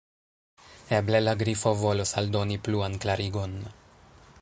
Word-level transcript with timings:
Eble 0.99 1.19
la 1.25 1.35
Grifo 1.43 1.73
volos 1.83 2.15
aldoni 2.23 2.59
pluan 2.69 2.99
klarigon. 3.05 3.59